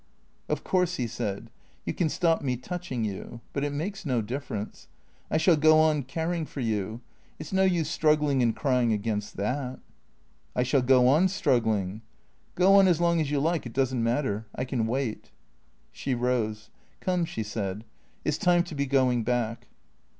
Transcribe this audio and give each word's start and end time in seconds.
"Of 0.49 0.63
course," 0.63 0.95
he 0.95 1.05
said, 1.05 1.51
"you 1.85 1.93
can 1.93 2.09
stop 2.09 2.41
me 2.41 2.57
touching 2.57 3.05
you. 3.05 3.39
But 3.53 3.63
it 3.63 3.71
makes 3.71 4.03
no 4.03 4.19
difference. 4.19 4.87
I 5.29 5.37
shall 5.37 5.55
go 5.55 5.77
on 5.77 6.01
caring 6.01 6.47
for 6.47 6.59
you. 6.59 7.01
It 7.37 7.45
's 7.45 7.53
no 7.53 7.61
use 7.61 7.87
struggling 7.87 8.41
and 8.41 8.55
crying 8.55 8.93
against 8.93 9.37
that."" 9.37 9.79
I 10.55 10.63
shall 10.63 10.81
go 10.81 11.07
on 11.07 11.27
struggling."" 11.27 12.01
Go 12.55 12.73
on 12.79 12.87
as 12.87 12.99
long 12.99 13.21
as 13.21 13.29
you 13.29 13.39
like. 13.39 13.67
It 13.67 13.73
does 13.73 13.93
n't 13.93 14.01
matter. 14.01 14.47
I 14.55 14.65
can 14.65 14.87
wait." 14.87 15.29
She 15.91 16.15
rose." 16.15 16.71
Come," 16.99 17.23
she 17.23 17.43
said." 17.43 17.83
It 18.25 18.31
's 18.31 18.37
time 18.39 18.63
to 18.63 18.73
be 18.73 18.87
going 18.87 19.21
back." 19.21 19.67